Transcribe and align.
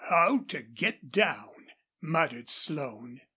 "How 0.09 0.39
to 0.47 0.63
get 0.63 1.11
down!" 1.11 1.67
muttered 2.01 2.49
Slone. 2.49 3.21